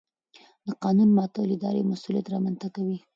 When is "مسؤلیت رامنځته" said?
1.91-2.67